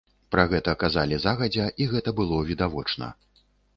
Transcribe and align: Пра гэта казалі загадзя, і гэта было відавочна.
Пра 0.35 0.45
гэта 0.53 0.73
казалі 0.83 1.19
загадзя, 1.25 1.67
і 1.85 1.89
гэта 1.93 2.09
было 2.21 2.41
відавочна. 2.51 3.15